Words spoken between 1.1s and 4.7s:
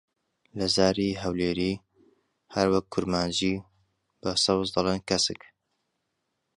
هەولێری، هەروەک کورمانجی، بە سەوز